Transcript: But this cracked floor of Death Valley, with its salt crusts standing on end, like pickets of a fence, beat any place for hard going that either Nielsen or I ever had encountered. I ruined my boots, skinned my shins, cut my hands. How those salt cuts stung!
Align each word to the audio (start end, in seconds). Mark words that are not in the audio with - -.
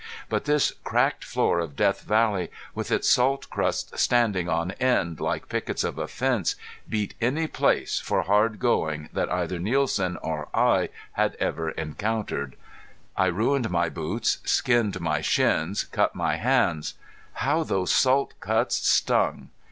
But 0.29 0.45
this 0.45 0.71
cracked 0.83 1.23
floor 1.23 1.59
of 1.59 1.75
Death 1.75 2.01
Valley, 2.01 2.49
with 2.73 2.89
its 2.91 3.07
salt 3.07 3.47
crusts 3.51 4.01
standing 4.01 4.49
on 4.49 4.71
end, 4.81 5.19
like 5.19 5.47
pickets 5.47 5.83
of 5.83 5.99
a 5.99 6.07
fence, 6.07 6.55
beat 6.89 7.13
any 7.21 7.45
place 7.45 7.99
for 7.99 8.23
hard 8.23 8.57
going 8.57 9.09
that 9.13 9.31
either 9.31 9.59
Nielsen 9.59 10.17
or 10.23 10.47
I 10.55 10.89
ever 11.15 11.67
had 11.67 11.77
encountered. 11.77 12.55
I 13.15 13.27
ruined 13.27 13.69
my 13.69 13.89
boots, 13.89 14.39
skinned 14.43 14.99
my 14.99 15.21
shins, 15.21 15.83
cut 15.83 16.15
my 16.15 16.37
hands. 16.37 16.95
How 17.33 17.63
those 17.63 17.91
salt 17.91 18.33
cuts 18.39 18.77
stung! 18.77 19.49